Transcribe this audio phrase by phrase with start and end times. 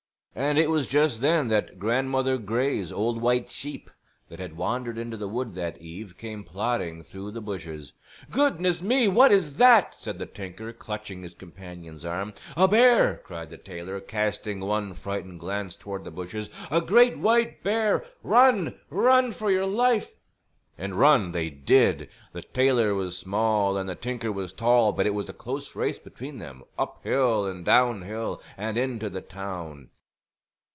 [0.33, 3.89] And it was just then that Grandmother Grey's old white sheep
[4.29, 7.91] that had wandered into the wood that eve came plodding through the bushes.
[8.31, 9.09] "Goodness me!
[9.09, 12.33] What is that?" said the tinker clutching his companion's arm.
[12.55, 16.49] "A bear!" cried the tailor casting one frightened glance toward the bushes.
[16.71, 18.05] "A great white bear!
[18.23, 20.15] Run, run for your life."
[20.77, 22.07] And run they did!
[22.31, 25.99] The tailor was small and the tinker was tall, but it was a close race
[25.99, 29.89] between them, up hill and down hill, and into the town.